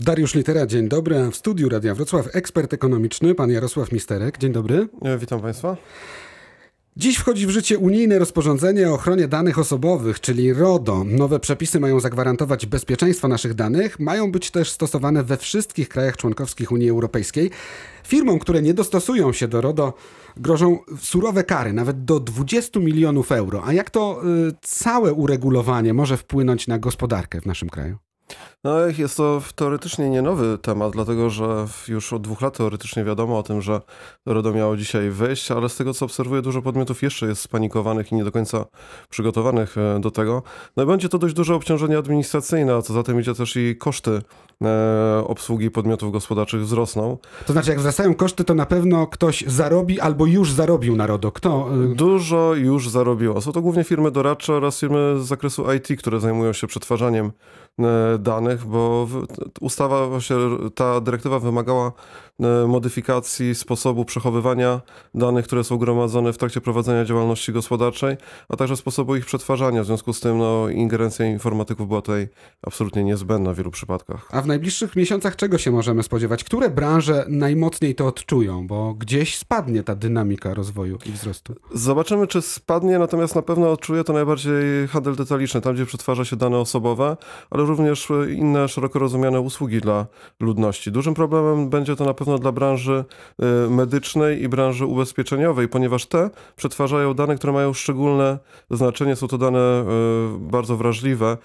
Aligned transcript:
Dariusz 0.00 0.34
Litera, 0.34 0.66
dzień 0.66 0.88
dobry. 0.88 1.30
W 1.30 1.36
studiu 1.36 1.68
Radia 1.68 1.94
Wrocław 1.94 2.36
ekspert 2.36 2.72
ekonomiczny, 2.72 3.34
pan 3.34 3.50
Jarosław 3.50 3.92
Misterek. 3.92 4.38
Dzień 4.38 4.52
dobry. 4.52 4.88
E, 5.02 5.18
Witam 5.18 5.40
Państwa. 5.40 5.76
Dziś 6.96 7.16
wchodzi 7.16 7.46
w 7.46 7.50
życie 7.50 7.78
unijne 7.78 8.18
rozporządzenie 8.18 8.90
o 8.90 8.94
ochronie 8.94 9.28
danych 9.28 9.58
osobowych, 9.58 10.20
czyli 10.20 10.52
RODO. 10.52 11.04
Nowe 11.04 11.40
przepisy 11.40 11.80
mają 11.80 12.00
zagwarantować 12.00 12.66
bezpieczeństwo 12.66 13.28
naszych 13.28 13.54
danych, 13.54 14.00
mają 14.00 14.32
być 14.32 14.50
też 14.50 14.70
stosowane 14.70 15.24
we 15.24 15.36
wszystkich 15.36 15.88
krajach 15.88 16.16
członkowskich 16.16 16.72
Unii 16.72 16.90
Europejskiej. 16.90 17.50
Firmom, 18.04 18.38
które 18.38 18.62
nie 18.62 18.74
dostosują 18.74 19.32
się 19.32 19.48
do 19.48 19.60
RODO, 19.60 19.94
grożą 20.36 20.78
surowe 21.00 21.44
kary, 21.44 21.72
nawet 21.72 22.04
do 22.04 22.20
20 22.20 22.80
milionów 22.80 23.32
euro. 23.32 23.62
A 23.64 23.72
jak 23.72 23.90
to 23.90 24.22
y, 24.48 24.52
całe 24.62 25.12
uregulowanie 25.12 25.94
może 25.94 26.16
wpłynąć 26.16 26.66
na 26.66 26.78
gospodarkę 26.78 27.40
w 27.40 27.46
naszym 27.46 27.68
kraju? 27.68 28.05
No, 28.64 28.78
jest 28.98 29.16
to 29.16 29.42
teoretycznie 29.54 30.10
nie 30.10 30.22
nowy 30.22 30.58
temat, 30.58 30.92
dlatego 30.92 31.30
że 31.30 31.66
już 31.88 32.12
od 32.12 32.22
dwóch 32.22 32.40
lat 32.40 32.56
teoretycznie 32.56 33.04
wiadomo 33.04 33.38
o 33.38 33.42
tym, 33.42 33.62
że 33.62 33.80
RODO 34.26 34.52
miało 34.52 34.76
dzisiaj 34.76 35.10
wejść, 35.10 35.50
ale 35.50 35.68
z 35.68 35.76
tego 35.76 35.94
co 35.94 36.04
obserwuję, 36.04 36.42
dużo 36.42 36.62
podmiotów 36.62 37.02
jeszcze 37.02 37.26
jest 37.26 37.42
spanikowanych 37.42 38.12
i 38.12 38.14
nie 38.14 38.24
do 38.24 38.32
końca 38.32 38.64
przygotowanych 39.10 39.78
e, 39.78 40.00
do 40.00 40.10
tego. 40.10 40.42
No 40.76 40.82
i 40.82 40.86
będzie 40.86 41.08
to 41.08 41.18
dość 41.18 41.34
duże 41.34 41.54
obciążenie 41.54 41.98
administracyjne, 41.98 42.74
a 42.74 42.82
co 42.82 42.92
za 42.92 43.02
tym 43.02 43.20
idzie 43.20 43.34
też 43.34 43.56
i 43.56 43.76
koszty 43.76 44.22
e, 44.64 45.24
obsługi 45.26 45.70
podmiotów 45.70 46.12
gospodarczych 46.12 46.60
wzrosną. 46.60 47.18
To 47.46 47.52
znaczy, 47.52 47.70
jak 47.70 47.78
wzrastają 47.78 48.14
koszty, 48.14 48.44
to 48.44 48.54
na 48.54 48.66
pewno 48.66 49.06
ktoś 49.06 49.44
zarobi 49.46 50.00
albo 50.00 50.26
już 50.26 50.52
zarobił 50.52 50.96
na 50.96 51.06
RODO. 51.06 51.32
Kto? 51.32 51.68
y, 51.92 51.94
Dużo 51.94 52.54
już 52.54 52.88
zarobiło. 52.88 53.40
Są 53.40 53.52
to 53.52 53.60
głównie 53.60 53.84
firmy 53.84 54.10
doradcze 54.10 54.54
oraz 54.54 54.80
firmy 54.80 55.14
z 55.20 55.26
zakresu 55.26 55.72
IT, 55.72 55.98
które 55.98 56.20
zajmują 56.20 56.52
się 56.52 56.66
przetwarzaniem 56.66 57.26
e, 57.26 57.30
danych, 58.18 58.64
bo 58.64 59.08
ustawa, 59.60 60.06
właśnie 60.06 60.36
ta 60.74 61.00
dyrektywa 61.00 61.38
wymagała 61.38 61.86
e, 61.86 61.92
modyfikacji 62.68 63.54
sposobu 63.54 64.04
przechowywania 64.04 64.80
danych, 65.14 65.46
które 65.46 65.64
są 65.64 65.78
gromadzone 65.78 66.32
w 66.32 66.38
trakcie 66.38 66.60
prowadzenia 66.60 67.04
działalności 67.04 67.52
gospodarczej, 67.52 68.16
a 68.48 68.56
także 68.56 68.76
sposobu 68.76 69.16
ich 69.16 69.26
przetwarzania. 69.26 69.82
W 69.82 69.86
związku 69.86 70.12
z 70.12 70.20
tym 70.20 70.38
no, 70.38 70.68
ingerencja 70.68 71.26
informatyków 71.26 71.88
była 71.88 72.02
tutaj 72.02 72.28
absolutnie 72.62 73.04
niezbędna 73.04 73.52
w 73.52 73.56
wielu 73.56 73.70
przypadkach. 73.70 74.28
A 74.32 74.42
w 74.42 74.46
najbliższych 74.46 74.96
miesiącach 74.96 75.36
czego 75.36 75.58
się 75.58 75.70
możemy 75.70 76.02
spodziewać? 76.02 76.44
Które 76.44 76.70
branże 76.70 77.26
najmocniej 77.28 77.94
to 77.94 78.06
odczują? 78.06 78.66
Bo 78.66 78.94
gdzieś 78.94 79.38
spadnie 79.38 79.82
ta 79.82 79.94
dynamika 79.94 80.54
rozwoju 80.54 80.98
i 81.06 81.12
wzrostu. 81.12 81.54
Zobaczymy, 81.74 82.26
czy 82.26 82.42
spadnie, 82.42 82.98
natomiast 82.98 83.34
na 83.34 83.42
pewno 83.42 83.70
odczuje 83.72 84.04
to 84.04 84.12
najbardziej 84.12 84.88
handel 84.88 85.16
detaliczny, 85.16 85.60
tam 85.60 85.74
gdzie 85.74 85.86
przetwarza 85.86 86.24
się 86.24 86.36
dane 86.36 86.58
osobowe, 86.58 87.16
ale 87.50 87.64
również 87.64 88.10
e, 88.10 88.32
inne 88.32 88.68
szeroko 88.68 88.98
rozumiane 88.98 89.40
usługi 89.40 89.80
dla 89.80 90.06
ludności. 90.40 90.92
Dużym 90.92 91.14
problemem 91.14 91.70
będzie 91.70 91.96
to 91.96 92.04
na 92.04 92.14
pewno 92.14 92.25
dla 92.38 92.52
branży 92.52 93.04
e, 93.38 93.70
medycznej 93.70 94.42
i 94.42 94.48
branży 94.48 94.86
ubezpieczeniowej, 94.86 95.68
ponieważ 95.68 96.06
te 96.06 96.30
przetwarzają 96.56 97.14
dane, 97.14 97.36
które 97.36 97.52
mają 97.52 97.72
szczególne 97.72 98.38
znaczenie, 98.70 99.16
są 99.16 99.28
to 99.28 99.38
dane 99.38 99.58
e, 99.58 99.84
bardzo 100.40 100.76
wrażliwe, 100.76 101.36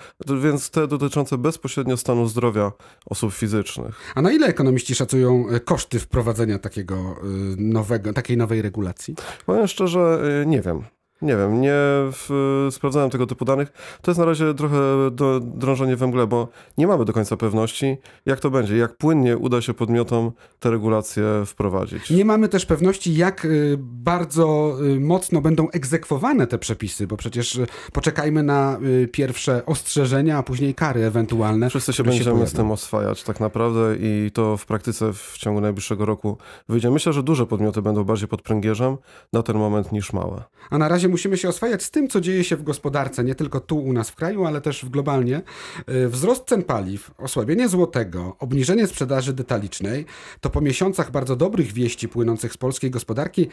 więc 0.42 0.70
te 0.70 0.88
dotyczące 0.88 1.38
bezpośrednio 1.38 1.98
stanu 1.98 2.28
zdrowia 2.28 2.72
osób 3.06 3.34
fizycznych. 3.34 4.14
A 4.16 4.22
na 4.22 4.32
ile 4.32 4.48
ekonomiści 4.48 4.96
szacują 4.96 5.50
e, 5.50 5.60
koszty 5.60 6.00
wprowadzenia 6.00 6.60
takiego 6.60 6.96
y, 6.96 7.56
nowego, 7.58 8.14
takiej 8.14 8.38
nowej 8.38 8.62
regulacji? 8.62 9.16
Powiem 9.46 9.68
szczerze, 9.68 10.22
y, 10.44 10.46
nie 10.46 10.62
wiem. 10.62 10.84
Nie 11.22 11.38
wiem, 11.38 11.62
nie 11.62 11.74
w, 12.12 12.68
sprawdzałem 12.72 13.10
tego 13.10 13.28
typu 13.28 13.46
danych. 13.46 13.72
To 14.02 14.12
jest 14.12 14.20
na 14.20 14.26
razie 14.26 14.54
trochę 14.54 14.78
do, 15.12 15.40
drążenie 15.40 15.96
we 15.96 16.08
mgle, 16.08 16.28
bo 16.28 16.48
nie 16.78 16.88
mamy 16.88 17.06
do 17.06 17.14
końca 17.14 17.38
pewności, 17.38 17.98
jak 18.26 18.40
to 18.40 18.50
będzie, 18.50 18.78
jak 18.78 18.98
płynnie 18.98 19.38
uda 19.38 19.62
się 19.62 19.74
podmiotom 19.74 20.32
te 20.60 20.72
regulacje 20.72 21.24
wprowadzić. 21.46 22.10
Nie 22.10 22.26
mamy 22.26 22.50
też 22.50 22.66
pewności, 22.66 23.16
jak 23.16 23.46
y, 23.46 23.78
bardzo 23.80 24.78
y, 24.96 25.00
mocno 25.00 25.42
będą 25.42 25.70
egzekwowane 25.70 26.48
te 26.48 26.58
przepisy, 26.58 27.08
bo 27.08 27.18
przecież 27.18 27.56
y, 27.56 27.68
poczekajmy 27.94 28.44
na 28.44 28.80
pierwsze 29.12 29.66
ostrzeżenia, 29.66 30.38
a 30.38 30.44
później 30.44 30.76
kary 30.76 31.06
ewentualne. 31.06 31.70
Wszyscy 31.70 31.94
się 31.94 32.04
będziemy 32.04 32.24
z 32.24 32.34
pojawią. 32.34 32.58
tym 32.58 32.72
oswajać 32.72 33.24
tak 33.24 33.40
naprawdę 33.40 33.96
i 34.00 34.32
to 34.34 34.58
w 34.58 34.66
praktyce 34.66 35.14
w 35.14 35.38
ciągu 35.38 35.62
najbliższego 35.62 36.06
roku 36.06 36.38
wyjdzie. 36.70 36.92
Myślę, 36.92 37.14
że 37.14 37.24
duże 37.24 37.46
podmioty 37.46 37.82
będą 37.82 38.04
bardziej 38.04 38.28
pod 38.28 38.42
pręgierzem 38.42 38.98
na 39.34 39.44
ten 39.44 39.58
moment 39.58 39.92
niż 39.92 40.14
małe. 40.14 40.44
A 40.70 40.78
na 40.78 40.88
razie 40.88 41.10
musimy 41.12 41.38
się 41.38 41.50
oswajać 41.50 41.84
z 41.84 41.92
tym, 41.92 42.08
co 42.08 42.22
dzieje 42.22 42.44
się 42.44 42.56
w 42.56 42.64
gospodarce, 42.64 43.24
nie 43.24 43.36
tylko 43.36 43.60
tu 43.60 43.78
u 43.78 43.94
nas 43.94 44.10
w 44.10 44.16
kraju, 44.16 44.46
ale 44.46 44.62
też 44.62 44.86
globalnie. 44.86 45.42
Y, 45.90 46.10
Wzrost 46.10 46.46
cen 46.46 46.64
paliw, 46.64 47.12
osłabienie 47.18 47.70
złotego, 47.70 48.36
obniżenie 48.40 48.88
sprzedaży 48.88 49.34
detalicznej 49.34 50.06
to 50.42 50.50
po 50.50 50.62
miesiącach 50.62 51.12
bardzo 51.12 51.36
dobrych 51.36 51.74
wieści 51.74 52.10
płynących 52.10 52.54
z 52.54 52.58
polskiej 52.58 52.92
gospodarki 52.92 53.48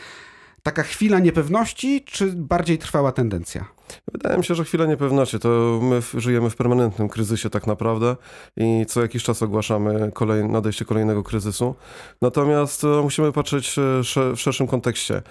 taka 0.63 0.83
chwila 0.83 1.19
niepewności, 1.19 2.05
czy 2.05 2.33
bardziej 2.33 2.79
trwała 2.79 3.13
tendencja? 3.13 3.78
Wydaje 4.13 4.39
mi 4.39 4.45
się, 4.45 4.55
że 4.55 4.65
chwila 4.65 4.87
niepewności. 4.87 5.39
To 5.39 5.81
my 5.83 6.01
żyjemy 6.15 6.51
w 6.51 6.57
permanentnym 6.57 7.09
kryzysie 7.09 7.51
tak 7.51 7.67
naprawdę 7.67 8.17
i 8.57 8.87
co 8.89 9.03
jakiś 9.03 9.23
czas 9.23 9.43
ogłaszamy 9.43 10.11
kolej, 10.15 10.45
nadejście 10.45 10.85
kolejnego 10.85 11.23
kryzysu. 11.23 11.75
Natomiast 12.23 12.85
e, 12.85 13.03
musimy 13.03 13.33
patrzeć 13.33 13.79
e, 13.79 13.83
w 14.35 14.41
szerszym 14.41 14.67
kontekście. 14.67 15.23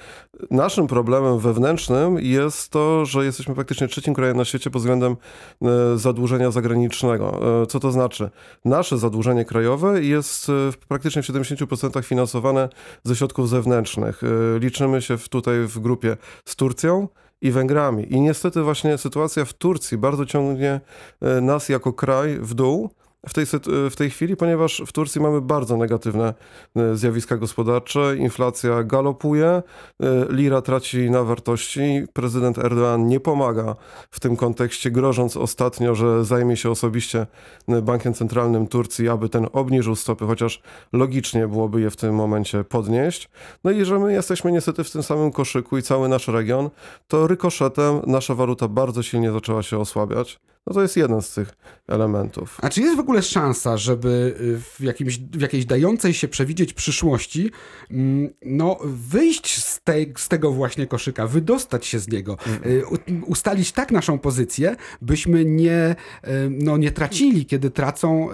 Naszym 0.51 0.87
problemem 0.87 1.39
wewnętrznym 1.39 2.19
jest 2.19 2.69
to, 2.69 3.05
że 3.05 3.25
jesteśmy 3.25 3.55
praktycznie 3.55 3.87
trzecim 3.87 4.13
krajem 4.13 4.37
na 4.37 4.45
świecie 4.45 4.69
pod 4.69 4.81
względem 4.81 5.15
e, 5.61 5.97
zadłużenia 5.97 6.51
zagranicznego. 6.51 7.41
Co 7.69 7.79
to 7.79 7.91
znaczy? 7.91 8.29
Nasze 8.65 8.97
zadłużenie 8.97 9.45
krajowe 9.45 10.03
jest 10.03 10.47
praktycznie 10.87 11.23
w 11.23 11.25
70% 11.25 12.03
finansowane 12.03 12.69
ze 13.03 13.15
środków 13.15 13.49
zewnętrznych. 13.49 14.21
Liczymy 14.59 15.01
się 15.01 15.17
tutaj 15.17 15.59
w 15.59 15.79
grupie 15.79 16.17
z 16.45 16.55
Turcją, 16.55 17.07
i 17.41 17.51
Węgrami. 17.51 18.13
I 18.13 18.21
niestety 18.21 18.61
właśnie 18.61 18.97
sytuacja 18.97 19.45
w 19.45 19.53
Turcji 19.53 19.97
bardzo 19.97 20.25
ciągnie 20.25 20.81
e, 21.21 21.41
nas 21.41 21.69
jako 21.69 21.93
kraj 21.93 22.37
w 22.41 22.53
dół 22.53 22.89
w 23.25 23.33
tej, 23.33 23.45
w 23.89 23.95
tej 23.95 24.09
chwili, 24.09 24.35
ponieważ 24.35 24.83
w 24.87 24.91
Turcji 24.91 25.21
mamy 25.21 25.41
bardzo 25.41 25.77
negatywne 25.77 26.33
e, 26.75 26.95
zjawiska 26.95 27.37
gospodarcze, 27.37 28.17
inflacja 28.17 28.83
galopuje, 28.83 29.47
e, 29.47 29.63
lira 30.29 30.61
traci 30.61 31.09
na 31.11 31.23
wartości, 31.23 32.03
prezydent 32.13 32.57
Erdoğan 32.57 33.07
nie 33.07 33.19
pomaga 33.19 33.75
w 34.11 34.19
tym 34.19 34.35
kontekście, 34.35 34.91
grożąc 34.91 35.37
ostatnio, 35.37 35.95
że 35.95 36.25
zajmie 36.25 36.57
się 36.57 36.71
osobiście 36.71 37.27
e, 37.67 37.81
Bankiem 37.81 38.13
Centralnym 38.13 38.67
Turcji, 38.67 39.09
aby 39.09 39.29
ten 39.29 39.47
obniżył 39.53 39.95
stopy, 39.95 40.25
chociaż 40.25 40.61
logicznie 40.93 41.47
byłoby 41.47 41.81
je 41.81 41.89
w 41.89 41.95
tym 41.95 42.15
momencie 42.15 42.63
podnieść. 42.63 43.29
No 43.63 43.71
i 43.71 43.85
że 43.85 43.99
my 43.99 44.13
jesteśmy 44.13 44.51
niestety 44.51 44.83
w 44.83 44.91
tym 44.91 45.03
samym 45.03 45.31
koszyku 45.31 45.77
i 45.77 45.81
cały 45.81 46.09
nasz 46.09 46.27
region, 46.27 46.69
to 47.07 47.27
rykoszetem 47.27 48.01
nasza 48.07 48.35
waluta 48.35 48.67
bardzo 48.67 49.03
silnie 49.03 49.31
zaczęła 49.31 49.63
się 49.63 49.77
osłabiać. 49.77 50.39
No 50.67 50.73
to 50.73 50.81
jest 50.81 50.97
jeden 50.97 51.21
z 51.21 51.33
tych 51.33 51.53
elementów. 51.87 52.57
A 52.61 52.69
czy 52.69 52.81
jest 52.81 52.95
w 52.97 52.99
ogóle 52.99 53.21
szansa, 53.21 53.77
żeby 53.77 54.35
y, 54.41 54.59
w, 54.59 54.79
jakimś, 54.79 55.17
w 55.17 55.41
jakiejś 55.41 55.65
dającej 55.65 56.13
się 56.13 56.27
przewidzieć 56.27 56.73
przyszłości, 56.73 57.51
mm, 57.91 58.29
no, 58.45 58.77
wyjść 58.83 59.63
z, 59.63 59.81
tej, 59.81 60.13
z 60.17 60.27
tego 60.27 60.51
właśnie 60.51 60.87
koszyka, 60.87 61.27
wydostać 61.27 61.85
się 61.85 61.99
z 61.99 62.07
niego, 62.07 62.37
u- 62.91 63.31
ustalić 63.31 63.71
tak 63.71 63.91
naszą 63.91 64.19
pozycję, 64.19 64.75
byśmy 65.01 65.45
nie, 65.45 65.95
y, 66.27 66.29
no, 66.49 66.77
nie 66.77 66.91
tracili, 66.91 67.45
kiedy 67.45 67.71
tracą 67.71 68.29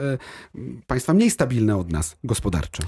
państwa 0.88 1.14
mniej 1.14 1.32
stabilne 1.32 1.78
od 1.78 1.92
nas 1.92 2.18
gospodarczo? 2.24 2.84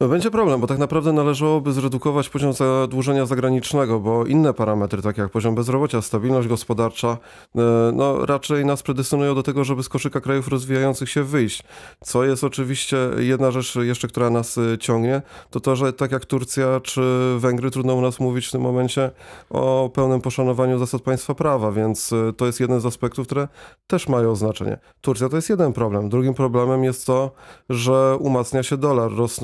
No 0.00 0.08
będzie 0.08 0.30
problem, 0.30 0.60
bo 0.60 0.66
tak 0.66 0.78
naprawdę 0.78 1.12
należałoby 1.12 1.72
zredukować 1.72 2.28
poziom 2.28 2.52
zadłużenia 2.52 3.26
zagranicznego, 3.26 4.00
bo 4.00 4.26
inne 4.26 4.54
parametry, 4.54 5.02
takie 5.02 5.22
jak 5.22 5.30
poziom 5.30 5.54
bezrobocia, 5.54 6.02
stabilność 6.02 6.48
gospodarcza, 6.48 7.08
e, 7.08 7.60
no 7.94 8.26
raczej 8.26 8.64
nas 8.64 8.82
predestynują 8.82 9.34
do 9.34 9.42
tego, 9.42 9.64
żeby 9.64 9.82
z 9.82 9.88
koszyka 9.88 10.20
krajów 10.20 10.48
rozwijających 10.48 11.10
się 11.10 11.22
wyjść. 11.22 11.62
Co 12.04 12.24
jest 12.24 12.44
oczywiście 12.44 12.96
jedna 13.18 13.50
rzecz 13.50 13.76
jeszcze, 13.76 14.08
która 14.08 14.30
nas 14.30 14.58
e, 14.58 14.78
ciągnie, 14.78 15.22
to 15.50 15.60
to, 15.60 15.76
że 15.76 15.92
tak 15.92 16.12
jak 16.12 16.24
Turcja 16.24 16.80
czy 16.80 17.34
Węgry, 17.38 17.70
trudno 17.70 17.94
u 17.94 18.00
nas 18.00 18.20
mówić 18.20 18.46
w 18.46 18.52
tym 18.52 18.60
momencie 18.60 19.10
o 19.50 19.90
pełnym 19.94 20.20
poszanowaniu 20.20 20.78
zasad 20.78 21.02
państwa 21.02 21.34
prawa, 21.34 21.72
więc 21.72 22.12
e, 22.12 22.32
to 22.32 22.46
jest 22.46 22.60
jeden 22.60 22.80
z 22.80 22.86
aspektów, 22.86 23.26
które 23.26 23.48
też 23.86 24.08
mają 24.08 24.36
znaczenie. 24.36 24.78
Turcja 25.00 25.28
to 25.28 25.36
jest 25.36 25.50
jeden 25.50 25.72
problem. 25.72 26.08
Drugim 26.08 26.34
problemem 26.34 26.84
jest 26.84 27.06
to, 27.06 27.30
że 27.70 28.16
umacnia 28.20 28.62
się 28.62 28.76
dolar, 28.76 29.12
ros, 29.12 29.40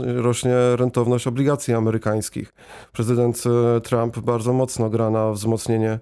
rentowność 0.76 1.26
obligacji 1.26 1.74
amerykańskich. 1.74 2.52
Prezydent 2.92 3.42
e, 3.46 3.80
Trump 3.80 4.18
bardzo 4.18 4.52
mocno 4.52 4.90
gra 4.90 5.10
na 5.10 5.32
wzmocnienie 5.32 5.98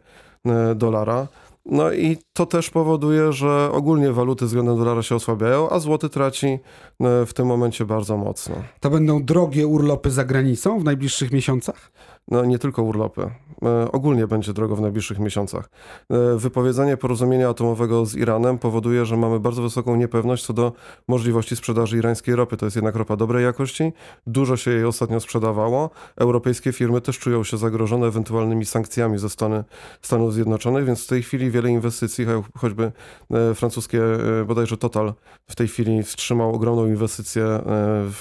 e, 0.46 0.74
dolara. 0.74 1.28
No 1.66 1.92
i 1.92 2.16
to 2.32 2.46
też 2.46 2.70
powoduje, 2.70 3.32
że 3.32 3.70
ogólnie 3.72 4.12
waluty 4.12 4.46
względem 4.46 4.76
dolara 4.78 5.02
się 5.02 5.14
osłabiają, 5.14 5.70
a 5.70 5.78
złoty 5.78 6.08
traci 6.08 6.46
e, 6.46 7.26
w 7.26 7.34
tym 7.34 7.46
momencie 7.46 7.84
bardzo 7.84 8.16
mocno. 8.16 8.54
To 8.80 8.90
będą 8.90 9.24
drogie 9.24 9.66
urlopy 9.66 10.10
za 10.10 10.24
granicą 10.24 10.80
w 10.80 10.84
najbliższych 10.84 11.32
miesiącach? 11.32 11.92
No 12.28 12.44
nie 12.44 12.58
tylko 12.58 12.82
urlopy. 12.82 13.30
E, 13.64 13.92
ogólnie 13.92 14.26
będzie 14.26 14.52
drogo 14.52 14.76
w 14.76 14.80
najbliższych 14.80 15.18
miesiącach. 15.18 15.70
E, 16.10 16.36
wypowiedzenie 16.36 16.96
porozumienia 16.96 17.48
atomowego 17.48 18.06
z 18.06 18.14
Iranem 18.14 18.58
powoduje, 18.58 19.04
że 19.04 19.16
mamy 19.16 19.40
bardzo 19.40 19.62
wysoką 19.62 19.96
niepewność 19.96 20.46
co 20.46 20.52
do 20.52 20.72
możliwości 21.08 21.56
sprzedaży 21.56 21.98
irańskiej 21.98 22.34
ropy. 22.34 22.56
To 22.56 22.66
jest 22.66 22.76
jednak 22.76 22.96
ropa 22.96 23.16
dobrej 23.16 23.44
jakości. 23.44 23.92
Dużo 24.26 24.56
się 24.56 24.70
jej 24.70 24.84
ostatnio 24.84 25.20
sprzedawało. 25.20 25.90
Europejskie 26.16 26.72
firmy 26.72 27.00
też 27.00 27.18
czują 27.18 27.44
się 27.44 27.56
zagrożone 27.56 28.06
ewentualnymi 28.06 28.66
sankcjami 28.66 29.18
ze 29.18 29.30
strony 29.30 29.64
Stanów 30.02 30.34
Zjednoczonych, 30.34 30.84
więc 30.84 31.04
w 31.04 31.06
tej 31.06 31.22
chwili 31.22 31.50
wiele 31.50 31.70
inwestycji, 31.70 32.26
choćby 32.58 32.92
e, 33.30 33.54
francuskie, 33.54 34.00
bodajże 34.46 34.76
Total 34.76 35.14
w 35.46 35.56
tej 35.56 35.68
chwili 35.68 36.02
wstrzymał 36.02 36.54
ogromną 36.54 36.86
inwestycję 36.86 37.60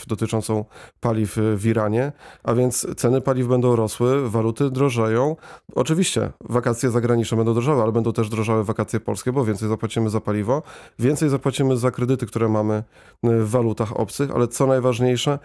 dotyczącą 0.08 0.66
paliw 1.00 1.38
w 1.56 1.66
Iranie, 1.66 2.12
a 2.44 2.54
więc 2.54 2.88
ceny 2.96 3.22
paliw 3.22 3.48
będą 3.48 3.76
rosły, 3.90 4.30
waluty 4.30 4.70
drożeją. 4.70 5.36
Oczywiście 5.76 6.32
wakacje 6.42 6.90
zagraniczne 6.90 7.38
będą 7.38 7.54
drożały, 7.54 7.82
ale 7.84 7.92
będą 7.92 8.14
też 8.14 8.30
drożały 8.30 8.64
wakacje 8.64 9.00
polskie, 9.00 9.32
bo 9.32 9.46
więcej 9.46 9.70
zapłacimy 9.70 10.10
za 10.10 10.22
paliwo, 10.22 10.64
więcej 11.00 11.30
zapłacimy 11.30 11.78
za 11.78 11.92
kredyty, 11.92 12.26
które 12.26 12.50
mamy 12.50 12.76
y, 12.76 12.84
w 13.22 13.50
walutach 13.50 14.00
obcych, 14.00 14.32
ale 14.32 14.48
co 14.48 14.68
najważniejsze, 14.68 15.40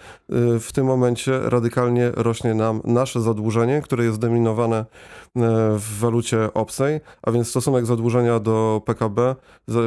y, 0.56 0.60
w 0.60 0.72
tym 0.72 0.86
momencie 0.86 1.40
radykalnie 1.44 2.10
rośnie 2.14 2.54
nam 2.54 2.80
nasze 2.84 3.20
zadłużenie, 3.20 3.82
które 3.82 4.04
jest 4.04 4.18
dominowane 4.18 4.80
y, 4.80 4.84
w 5.78 5.98
walucie 5.98 6.54
obcej, 6.54 7.00
a 7.22 7.30
więc 7.30 7.48
stosunek 7.48 7.86
zadłużenia 7.86 8.40
do 8.40 8.82
PKB 8.86 9.36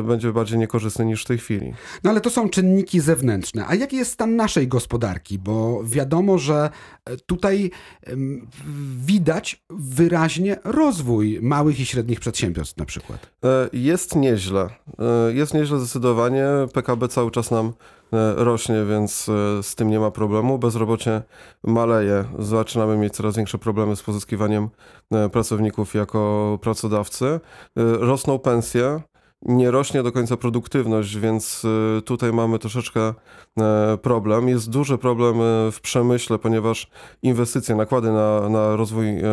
będzie 0.04 0.34
bardziej 0.34 0.60
niekorzystny 0.60 1.06
niż 1.06 1.24
w 1.24 1.28
tej 1.28 1.38
chwili. 1.38 1.74
No 2.04 2.10
ale 2.10 2.22
to 2.22 2.30
są 2.30 2.50
czynniki 2.50 3.00
zewnętrzne. 3.00 3.66
A 3.68 3.76
jaki 3.76 3.96
jest 3.96 4.12
stan 4.12 4.36
naszej 4.36 4.68
gospodarki? 4.68 5.40
Bo 5.40 5.82
wiadomo, 5.84 6.38
że 6.38 6.70
e, 7.06 7.18
tutaj 7.18 7.72
widać 8.98 9.64
wyraźnie 9.70 10.58
rozwój 10.64 11.40
małych 11.42 11.80
i 11.80 11.86
średnich 11.86 12.20
przedsiębiorstw 12.20 12.78
na 12.78 12.86
przykład. 12.86 13.30
E, 13.44 13.70
jest 13.74 14.16
nieźle. 14.16 14.70
E, 15.00 15.34
jest 15.34 15.54
nieźle 15.54 15.80
zdecydowanie. 15.80 16.46
PKB 16.74 17.08
cały 17.08 17.32
czas 17.32 17.52
nam 17.52 17.74
rośnie, 18.36 18.86
więc 18.90 19.24
z 19.62 19.76
tym 19.76 19.90
nie 19.90 20.00
ma 20.00 20.12
problemu. 20.12 20.60
Bezrobocie 20.60 21.22
maleje. 21.64 22.26
Zaczynamy 22.40 22.98
mieć 22.98 23.14
coraz 23.14 23.36
większe 23.36 23.58
problemy 23.58 23.96
z 23.96 24.04
pozyskiwaniem 24.04 24.70
pracowników 25.32 25.94
jako 25.94 26.60
pracodawcy. 26.62 27.40
Rosną 28.00 28.40
pensje 28.40 29.02
nie 29.42 29.72
rośnie 29.72 30.04
do 30.04 30.12
końca 30.12 30.38
produktywność, 30.38 31.18
więc 31.18 31.66
y, 31.66 32.02
tutaj 32.02 32.34
mamy 32.34 32.60
troszeczkę 32.60 33.14
e, 33.60 33.98
problem. 34.02 34.50
Jest 34.50 34.70
duży 34.70 34.98
problem 34.98 35.42
e, 35.42 35.72
w 35.72 35.82
przemyśle, 35.82 36.40
ponieważ 36.40 36.90
inwestycje, 37.22 37.76
nakłady 37.76 38.12
na, 38.12 38.50
na 38.50 38.76
rozwój 38.76 39.08
e, 39.10 39.24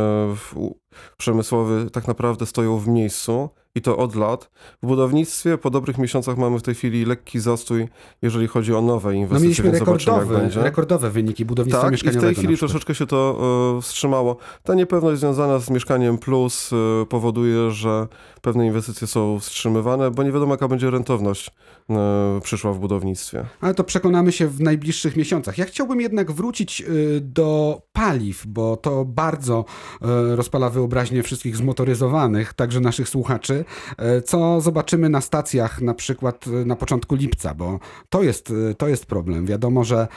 przemysłowy 1.16 1.90
tak 1.90 2.06
naprawdę 2.06 2.46
stoją 2.46 2.78
w 2.78 2.88
miejscu 2.88 3.50
i 3.74 3.82
to 3.82 3.96
od 3.96 4.14
lat. 4.14 4.50
W 4.82 4.86
budownictwie 4.86 5.58
po 5.58 5.70
dobrych 5.70 5.98
miesiącach 5.98 6.36
mamy 6.36 6.58
w 6.58 6.62
tej 6.62 6.74
chwili 6.74 7.04
lekki 7.04 7.40
zastój, 7.40 7.88
jeżeli 8.22 8.46
chodzi 8.46 8.74
o 8.74 8.82
nowe 8.82 9.14
inwestycje. 9.14 9.38
No 9.38 9.42
mieliśmy 9.42 9.70
rekordowe, 9.70 10.50
rekordowe 10.54 11.10
wyniki 11.10 11.44
budownictwa 11.44 11.82
tak, 11.82 11.92
mieszkaniowego. 11.92 12.30
i 12.30 12.32
w 12.32 12.36
tej 12.36 12.44
chwili 12.44 12.58
troszeczkę 12.58 12.94
się 12.94 13.06
to 13.06 13.40
y, 13.78 13.82
wstrzymało. 13.82 14.36
Ta 14.62 14.74
niepewność 14.74 15.20
związana 15.20 15.58
z 15.58 15.70
mieszkaniem 15.70 16.18
plus 16.18 16.72
y, 16.72 17.06
powoduje, 17.08 17.70
że 17.70 18.06
pewne 18.42 18.66
inwestycje 18.66 19.06
są 19.06 19.38
wstrzymywane, 19.40 20.10
bo 20.10 20.22
nie 20.22 20.32
wiadomo 20.32 20.54
jaka 20.54 20.68
będzie 20.68 20.90
rentowność 20.90 21.50
y, 21.90 21.94
przyszła 22.40 22.72
w 22.72 22.78
budownictwie. 22.78 23.44
Ale 23.60 23.74
to 23.74 23.84
przekonamy 23.84 24.32
się 24.32 24.48
w 24.48 24.60
najbliższych 24.60 25.16
miesiącach. 25.16 25.58
Ja 25.58 25.64
chciałbym 25.64 26.00
jednak 26.00 26.32
wrócić 26.32 26.84
do 27.20 27.80
paliw, 27.92 28.46
bo 28.46 28.76
to 28.76 29.04
bardzo 29.04 29.64
rozpala 30.34 30.70
wyobraźnię 30.70 31.22
wszystkich 31.22 31.56
zmotoryzowanych, 31.56 32.52
także 32.52 32.80
naszych 32.80 33.08
słuchaczy. 33.08 33.63
E, 33.98 34.22
co 34.22 34.60
zobaczymy 34.60 35.08
na 35.08 35.20
stacjach 35.20 35.80
na 35.80 35.94
przykład 35.94 36.46
e, 36.46 36.50
na 36.64 36.76
początku 36.76 37.14
lipca, 37.14 37.54
bo 37.54 37.80
to 38.08 38.22
jest, 38.22 38.52
e, 38.70 38.74
to 38.74 38.88
jest 38.88 39.06
problem. 39.06 39.46
Wiadomo, 39.46 39.84
że 39.84 40.08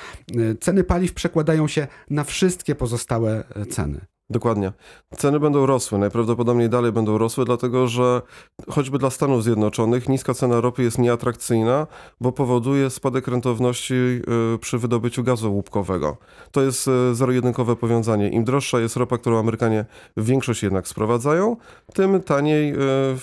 ceny 0.59 0.83
paliw 0.83 1.13
przekładają 1.13 1.67
się 1.67 1.87
na 2.09 2.23
wszystkie 2.23 2.75
pozostałe 2.75 3.43
ceny. 3.69 4.05
Dokładnie. 4.29 4.71
Ceny 5.17 5.39
będą 5.39 5.65
rosły, 5.65 5.97
najprawdopodobniej 5.97 6.69
dalej 6.69 6.91
będą 6.91 7.17
rosły, 7.17 7.45
dlatego 7.45 7.87
że 7.87 8.21
choćby 8.69 8.97
dla 8.97 9.09
Stanów 9.09 9.43
Zjednoczonych 9.43 10.09
niska 10.09 10.33
cena 10.33 10.61
ropy 10.61 10.83
jest 10.83 10.97
nieatrakcyjna, 10.97 11.87
bo 12.21 12.31
powoduje 12.31 12.89
spadek 12.89 13.27
rentowności 13.27 13.93
y, 13.93 14.21
przy 14.59 14.77
wydobyciu 14.77 15.23
gazu 15.23 15.53
łupkowego. 15.53 16.17
To 16.51 16.61
jest 16.61 16.87
y, 16.87 17.15
zero-jedynkowe 17.15 17.75
powiązanie. 17.75 18.29
Im 18.29 18.43
droższa 18.43 18.79
jest 18.79 18.97
ropa, 18.97 19.17
którą 19.17 19.39
Amerykanie 19.39 19.85
w 20.17 20.25
większości 20.25 20.65
jednak 20.65 20.87
sprowadzają, 20.87 21.57
tym 21.93 22.23
taniej 22.23 22.73
y, 22.73 22.77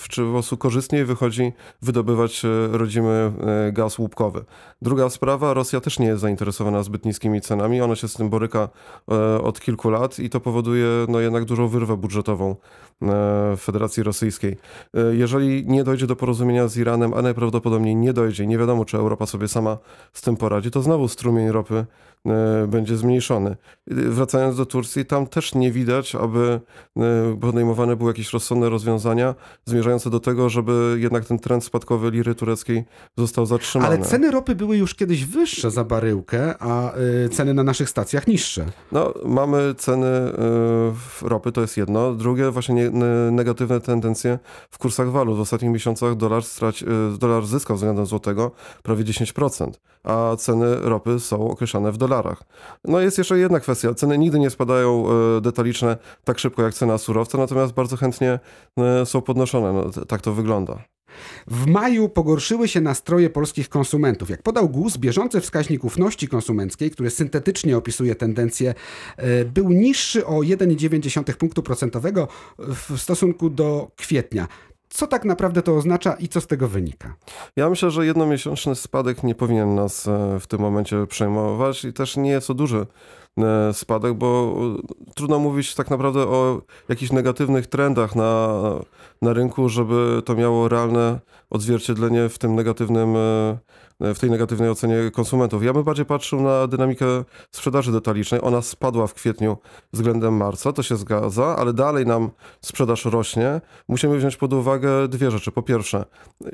czy 0.09 0.25
po 0.25 0.31
prostu 0.31 0.57
korzystniej 0.57 1.05
wychodzi 1.05 1.53
wydobywać 1.81 2.41
rodzimy 2.71 3.33
gaz 3.71 3.99
łupkowy. 3.99 4.45
Druga 4.81 5.09
sprawa, 5.09 5.53
Rosja 5.53 5.81
też 5.81 5.99
nie 5.99 6.07
jest 6.07 6.21
zainteresowana 6.21 6.83
zbyt 6.83 7.05
niskimi 7.05 7.41
cenami, 7.41 7.81
ona 7.81 7.95
się 7.95 8.07
z 8.07 8.13
tym 8.13 8.29
boryka 8.29 8.69
od 9.43 9.59
kilku 9.59 9.89
lat 9.89 10.19
i 10.19 10.29
to 10.29 10.39
powoduje 10.39 10.94
no 11.09 11.19
jednak 11.19 11.45
dużą 11.45 11.67
wyrwę 11.67 11.97
budżetową 11.97 12.55
e, 13.01 13.57
Federacji 13.57 14.03
Rosyjskiej. 14.03 14.57
E, 14.93 15.15
jeżeli 15.15 15.65
nie 15.67 15.83
dojdzie 15.83 16.07
do 16.07 16.15
porozumienia 16.15 16.67
z 16.67 16.77
Iranem, 16.77 17.13
a 17.13 17.21
najprawdopodobniej 17.21 17.95
nie 17.95 18.13
dojdzie, 18.13 18.47
nie 18.47 18.57
wiadomo 18.57 18.85
czy 18.85 18.97
Europa 18.97 19.25
sobie 19.25 19.47
sama 19.47 19.77
z 20.13 20.21
tym 20.21 20.37
poradzi, 20.37 20.71
to 20.71 20.81
znowu 20.81 21.07
strumień 21.07 21.51
ropy 21.51 21.85
e, 22.25 22.67
będzie 22.67 22.97
zmniejszony. 22.97 23.55
Wracając 23.87 24.57
do 24.57 24.65
Turcji, 24.65 25.05
tam 25.05 25.27
też 25.27 25.55
nie 25.55 25.71
widać, 25.71 26.15
aby 26.15 26.59
podejmowane 27.41 27.95
były 27.95 28.09
jakieś 28.09 28.33
rozsądne 28.33 28.69
rozwiązania 28.69 29.35
zmierzające 29.65 30.09
do 30.09 30.19
tego, 30.19 30.49
żeby 30.49 30.97
jednak 30.99 31.25
ten 31.25 31.39
trend 31.39 31.63
spadkowy 31.63 32.11
liry 32.11 32.35
tureckiej 32.35 32.85
został 33.17 33.45
zatrzymany. 33.45 33.95
Ale 33.95 34.05
ceny 34.05 34.31
ropy 34.31 34.55
były 34.55 34.77
już 34.77 34.95
kiedyś 34.95 35.25
wyższe 35.25 35.71
za 35.71 35.83
baryłkę, 35.83 36.55
a 36.59 36.93
ceny 37.31 37.53
na 37.53 37.63
naszych 37.63 37.89
stacjach 37.89 38.27
niższe. 38.27 38.65
No, 38.91 39.13
mamy 39.25 39.75
ceny 39.77 40.31
ropy 41.21 41.51
to 41.51 41.61
jest 41.61 41.77
jedno. 41.77 42.13
Drugie, 42.13 42.51
właśnie 42.51 42.75
nie, 42.75 42.89
negatywne 43.31 43.81
tendencje 43.81 44.39
w 44.71 44.77
kursach 44.77 45.11
walut. 45.11 45.37
W 45.37 45.41
ostatnich 45.41 45.71
miesiącach 45.71 46.15
dolar, 46.15 46.43
straci, 46.43 46.85
y, 47.15 47.17
dolar 47.17 47.45
zyskał 47.45 47.75
względem 47.75 48.05
złotego 48.05 48.51
prawie 48.83 49.03
10%, 49.03 49.71
a 50.03 50.35
ceny 50.35 50.75
ropy 50.75 51.19
są 51.19 51.49
określane 51.49 51.91
w 51.91 51.97
dolarach. 51.97 52.43
No 52.83 52.99
jest 52.99 53.17
jeszcze 53.17 53.37
jedna 53.37 53.59
kwestia. 53.59 53.93
Ceny 53.93 54.17
nigdy 54.17 54.39
nie 54.39 54.49
spadają 54.49 55.05
y, 55.37 55.41
detaliczne 55.41 55.97
tak 56.23 56.39
szybko 56.39 56.61
jak 56.61 56.73
cena 56.73 56.97
surowca, 56.97 57.37
natomiast 57.37 57.73
bardzo 57.73 57.97
chętnie 57.97 58.39
y, 59.01 59.05
są 59.05 59.21
podnoszone. 59.21 59.73
No, 59.73 60.05
tak 60.05 60.21
to 60.21 60.33
wygląda. 60.33 60.94
W 61.47 61.65
maju 61.67 62.09
pogorszyły 62.09 62.67
się 62.67 62.81
nastroje 62.81 63.29
polskich 63.29 63.69
konsumentów. 63.69 64.29
Jak 64.29 64.41
podał 64.43 64.69
GUS, 64.69 64.97
bieżący 64.97 65.41
wskaźnik 65.41 65.83
ufności 65.83 66.27
konsumenckiej, 66.27 66.91
który 66.91 67.09
syntetycznie 67.09 67.77
opisuje 67.77 68.15
tendencję, 68.15 68.73
e, 69.17 69.45
był 69.45 69.69
niższy 69.69 70.25
o 70.25 70.43
1,9 70.43 71.35
punktu 71.35 71.63
procentowego 71.63 72.27
w 72.57 72.97
stosunku 72.97 73.49
do 73.49 73.91
kwietnia. 73.95 74.47
Co 74.95 75.07
tak 75.07 75.25
naprawdę 75.25 75.61
to 75.61 75.75
oznacza 75.75 76.13
i 76.13 76.27
co 76.27 76.41
z 76.41 76.47
tego 76.47 76.67
wynika? 76.67 77.15
Ja 77.55 77.69
myślę, 77.69 77.91
że 77.91 78.05
jednomiesięczny 78.05 78.75
spadek 78.75 79.23
nie 79.23 79.35
powinien 79.35 79.75
nas 79.75 80.07
e, 80.07 80.39
w 80.39 80.47
tym 80.47 80.59
momencie 80.59 81.07
przejmować 81.07 81.85
i 81.85 81.93
też 81.93 82.17
nie 82.17 82.29
jest 82.29 82.47
to 82.47 82.53
duży 82.53 82.85
e, 83.37 83.73
spadek, 83.73 84.13
bo 84.13 84.55
trudno 85.15 85.39
mówić 85.39 85.75
tak 85.75 85.89
naprawdę 85.89 86.19
o 86.19 86.61
jakichś 86.89 87.11
negatywnych 87.11 87.67
trendach 87.67 88.15
na, 88.15 88.61
na 89.21 89.33
rynku, 89.33 89.69
żeby 89.69 90.21
to 90.25 90.35
miało 90.35 90.69
realne 90.69 91.19
odzwierciedlenie 91.49 92.29
w 92.29 92.37
tym 92.37 92.55
negatywnym 92.55 93.15
e, 93.15 93.57
w 93.99 94.19
tej 94.19 94.31
negatywnej 94.31 94.69
ocenie 94.69 95.11
konsumentów. 95.13 95.63
Ja 95.63 95.73
bym 95.73 95.83
bardziej 95.83 96.05
patrzył 96.05 96.41
na 96.41 96.67
dynamikę 96.67 97.05
sprzedaży 97.51 97.91
detalicznej. 97.91 98.41
Ona 98.43 98.61
spadła 98.61 99.07
w 99.07 99.13
kwietniu 99.13 99.57
względem 99.93 100.37
marca, 100.37 100.73
to 100.73 100.83
się 100.83 100.95
zgadza, 100.95 101.55
ale 101.59 101.73
dalej 101.73 102.05
nam 102.05 102.29
sprzedaż 102.61 103.05
rośnie. 103.05 103.61
Musimy 103.87 104.17
wziąć 104.17 104.37
pod 104.37 104.53
uwagę 104.53 105.07
dwie 105.07 105.31
rzeczy. 105.31 105.51
Po 105.51 105.61
pierwsze, 105.61 106.05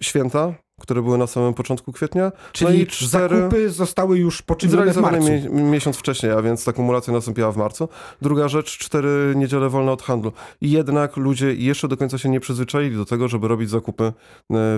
święta, 0.02 0.54
które 0.82 1.02
były 1.02 1.18
na 1.18 1.28
samym 1.28 1.54
początku 1.54 1.92
kwietnia. 1.92 2.32
Czyli 2.52 2.72
no 2.78 2.84
i 2.84 2.88
cztery... 2.88 3.38
zakupy 3.38 3.70
zostały 3.70 4.18
już 4.18 4.42
poczynione 4.42 4.94
w 4.94 4.98
marcu. 4.98 5.28
mie- 5.30 5.50
miesiąc 5.50 5.98
wcześniej, 5.98 6.32
a 6.32 6.42
więc 6.42 6.66
ta 6.66 6.74
kumulacja 6.74 7.14
nastąpiła 7.14 7.52
w 7.52 7.58
marcu. 7.58 7.90
Druga 8.22 8.48
rzecz, 8.48 8.78
cztery 8.78 9.34
niedziele 9.36 9.70
wolne 9.70 9.92
od 9.92 10.02
handlu. 10.02 10.32
I 10.62 10.72
jednak 10.72 11.18
ludzie 11.18 11.54
jeszcze 11.54 11.88
do 11.88 11.98
końca 11.98 12.18
się 12.18 12.30
nie 12.30 12.40
przyzwyczaili 12.40 12.96
do 12.96 13.06
tego, 13.06 13.28
żeby 13.28 13.48
robić 13.48 13.70
zakupy 13.70 14.04
e, 14.04 14.14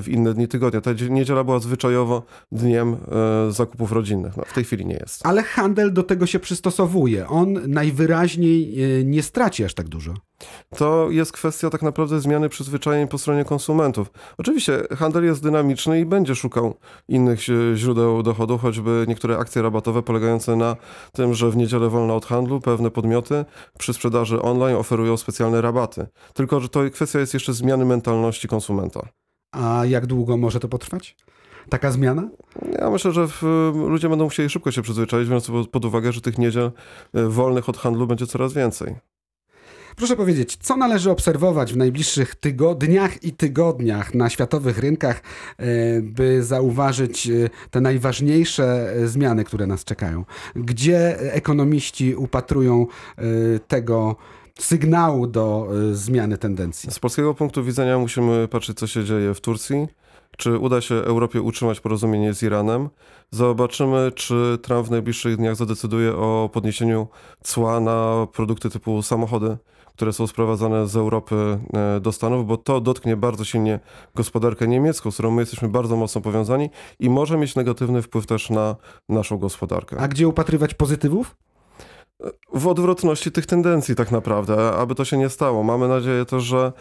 w 0.01 0.03
inne 0.07 0.33
dni 0.33 0.47
tygodnia. 0.47 0.81
Ta 0.81 0.93
dzie- 0.93 1.09
niedziela 1.09 1.43
była 1.43 1.59
zwyczajowo 1.59 2.23
dniem 2.51 2.93
e, 3.47 3.51
zakupów 3.51 3.91
rodzinnych. 3.91 4.37
No, 4.37 4.43
w 4.45 4.53
tej 4.53 4.63
chwili 4.63 4.85
nie 4.85 4.95
jest. 4.95 5.25
Ale 5.25 5.43
handel 5.43 5.93
do 5.93 6.03
tego 6.03 6.25
się 6.25 6.39
przystosowuje. 6.39 7.27
On 7.27 7.59
najwyraźniej 7.67 8.83
e, 8.99 9.03
nie 9.03 9.23
straci 9.23 9.63
aż 9.63 9.73
tak 9.73 9.87
dużo. 9.87 10.13
To 10.77 11.07
jest 11.11 11.31
kwestia 11.31 11.69
tak 11.69 11.81
naprawdę 11.81 12.19
zmiany 12.19 12.49
przyzwyczajeń 12.49 13.07
po 13.07 13.17
stronie 13.17 13.45
konsumentów. 13.45 14.11
Oczywiście 14.37 14.83
handel 14.97 15.25
jest 15.25 15.43
dynamiczny 15.43 15.99
i 15.99 16.05
będzie 16.05 16.35
szukał 16.35 16.73
innych 17.07 17.41
ź- 17.43 17.51
źródeł 17.75 18.23
dochodu, 18.23 18.57
choćby 18.57 19.05
niektóre 19.07 19.37
akcje 19.37 19.61
rabatowe 19.61 20.01
polegające 20.03 20.55
na 20.55 20.75
tym, 21.13 21.33
że 21.33 21.49
w 21.51 21.57
niedzielę 21.57 21.89
wolno 21.89 22.15
od 22.15 22.25
handlu 22.25 22.59
pewne 22.61 22.91
podmioty 22.91 23.45
przy 23.79 23.93
sprzedaży 23.93 24.41
online 24.41 24.75
oferują 24.75 25.17
specjalne 25.17 25.61
rabaty. 25.61 26.07
Tylko, 26.33 26.59
że 26.59 26.69
to 26.69 26.79
kwestia 26.93 27.19
jest 27.19 27.33
jeszcze 27.33 27.53
zmiany 27.53 27.85
mentalności 27.85 28.47
konsumenta. 28.47 29.07
A 29.51 29.85
jak 29.85 30.05
długo 30.05 30.37
może 30.37 30.59
to 30.59 30.67
potrwać? 30.69 31.15
Taka 31.69 31.91
zmiana? 31.91 32.29
Ja 32.79 32.89
myślę, 32.89 33.11
że 33.11 33.27
w, 33.27 33.41
ludzie 33.89 34.09
będą 34.09 34.23
musieli 34.23 34.49
szybko 34.49 34.71
się 34.71 34.81
przyzwyczaić, 34.81 35.27
biorąc 35.27 35.47
pod- 35.47 35.67
pod 35.69 35.85
uwagę, 35.85 36.11
że 36.11 36.21
tych 36.21 36.37
niedziel 36.37 36.71
e, 37.13 37.23
wolnych 37.29 37.69
od 37.69 37.77
handlu 37.77 38.07
będzie 38.07 38.27
coraz 38.27 38.53
więcej. 38.53 38.95
Proszę 39.95 40.15
powiedzieć, 40.15 40.57
co 40.61 40.77
należy 40.77 41.11
obserwować 41.11 41.73
w 41.73 41.77
najbliższych 41.77 42.35
tygodniach 42.35 43.23
i 43.23 43.31
tygodniach 43.31 44.13
na 44.13 44.29
światowych 44.29 44.79
rynkach, 44.79 45.21
e, 45.57 46.01
by 46.01 46.43
zauważyć 46.43 47.27
e, 47.27 47.49
te 47.71 47.81
najważniejsze 47.81 48.93
e, 48.93 49.07
zmiany, 49.07 49.43
które 49.43 49.67
nas 49.67 49.83
czekają? 49.83 50.25
Gdzie 50.55 51.19
ekonomiści 51.19 52.15
upatrują 52.15 52.87
tego 53.67 54.15
sygnału 54.59 55.27
do 55.27 55.69
zmiany 55.91 56.37
tendencji? 56.37 56.91
Z 56.91 56.99
polskiego 56.99 57.33
punktu 57.33 57.63
widzenia 57.63 57.99
musimy 57.99 58.47
patrzeć, 58.47 58.77
co 58.77 58.87
się 58.87 59.03
dzieje 59.03 59.33
w 59.33 59.41
Turcji. 59.41 59.87
Czy 60.37 60.59
uda 60.59 60.81
się 60.81 60.95
Europie 60.95 61.41
utrzymać 61.41 61.79
porozumienie 61.79 62.33
z 62.33 62.43
Iranem? 62.43 62.89
Zobaczymy, 63.31 64.11
czy 64.15 64.59
Trump 64.61 64.87
w 64.87 64.91
najbliższych 64.91 65.37
dniach 65.37 65.55
zadecyduje 65.55 66.15
o 66.15 66.49
podniesieniu 66.53 67.07
cła 67.43 67.79
na 67.79 68.27
produkty 68.33 68.69
typu 68.69 69.01
samochody, 69.01 69.57
które 69.95 70.13
są 70.13 70.27
sprowadzane 70.27 70.87
z 70.87 70.95
Europy 70.95 71.59
e, 71.73 71.99
do 71.99 72.11
Stanów, 72.11 72.47
bo 72.47 72.57
to 72.57 72.81
dotknie 72.81 73.17
bardzo 73.17 73.45
silnie 73.45 73.79
gospodarkę 74.15 74.67
niemiecką, 74.67 75.11
z 75.11 75.13
którą 75.13 75.31
my 75.31 75.41
jesteśmy 75.41 75.69
bardzo 75.69 75.95
mocno 75.95 76.21
powiązani 76.21 76.69
i 76.99 77.09
może 77.09 77.37
mieć 77.37 77.55
negatywny 77.55 78.01
wpływ 78.01 78.25
też 78.25 78.49
na 78.49 78.75
naszą 79.09 79.37
gospodarkę. 79.37 79.97
A 79.99 80.07
gdzie 80.07 80.27
upatrywać 80.27 80.73
pozytywów? 80.73 81.35
W 82.53 82.67
odwrotności 82.67 83.31
tych 83.31 83.45
tendencji 83.45 83.95
tak 83.95 84.11
naprawdę, 84.11 84.71
aby 84.71 84.95
to 84.95 85.05
się 85.05 85.17
nie 85.17 85.29
stało. 85.29 85.63
Mamy 85.63 85.87
nadzieję 85.87 86.25
też, 86.25 86.43
że 86.43 86.57
e, 86.67 86.71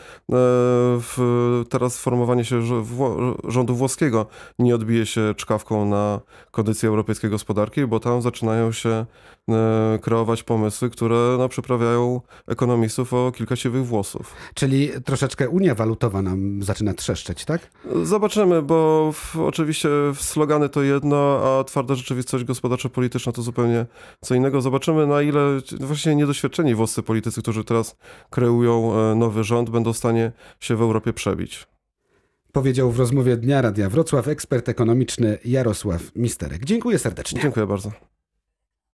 w, 1.00 1.64
teraz 1.70 1.98
formowanie 1.98 2.44
się 2.44 2.62
rządu 3.48 3.74
włoskiego 3.74 4.26
nie 4.58 4.74
odbije 4.74 5.06
się 5.06 5.34
czkawką 5.36 5.86
na 5.86 6.20
kondycję 6.50 6.88
europejskiej 6.88 7.30
gospodarki, 7.30 7.86
bo 7.86 8.00
tam 8.00 8.22
zaczynają 8.22 8.72
się 8.72 9.06
e, 9.48 9.98
kreować 10.02 10.42
pomysły, 10.42 10.90
które 10.90 11.36
no, 11.38 11.48
przyprawiają 11.48 12.20
ekonomistów 12.48 13.14
o 13.14 13.32
kilka 13.32 13.56
siwych 13.56 13.86
włosów. 13.86 14.34
Czyli 14.54 14.90
troszeczkę 15.04 15.48
Unia 15.48 15.74
Walutowa 15.74 16.22
nam 16.22 16.62
zaczyna 16.62 16.94
trzeszczeć, 16.94 17.44
tak? 17.44 17.70
Zobaczymy, 18.02 18.62
bo 18.62 19.10
w, 19.12 19.36
oczywiście 19.36 19.88
slogany 20.14 20.68
to 20.68 20.82
jedno, 20.82 21.40
a 21.42 21.64
twarda 21.64 21.94
rzeczywistość 21.94 22.44
gospodarczo-polityczna 22.44 23.32
to 23.32 23.42
zupełnie 23.42 23.86
co 24.20 24.34
innego. 24.34 24.60
Zobaczymy, 24.60 25.06
na 25.06 25.21
ile 25.22 25.60
właśnie 25.80 26.14
niedoświadczeni 26.14 26.74
włoscy 26.74 27.02
politycy, 27.02 27.42
którzy 27.42 27.64
teraz 27.64 27.96
kreują 28.30 28.92
e, 28.94 29.14
nowy 29.14 29.44
rząd, 29.44 29.70
będą 29.70 29.92
w 29.92 29.96
stanie 29.96 30.32
się 30.60 30.76
w 30.76 30.82
Europie 30.82 31.12
przebić. 31.12 31.66
Powiedział 32.52 32.90
w 32.90 32.98
rozmowie 32.98 33.36
Dnia 33.36 33.62
Radia 33.62 33.88
Wrocław 33.88 34.28
ekspert 34.28 34.68
ekonomiczny 34.68 35.38
Jarosław 35.44 36.16
Misterek. 36.16 36.64
Dziękuję 36.64 36.98
serdecznie. 36.98 37.40
Dziękuję 37.42 37.66
bardzo. 37.66 37.92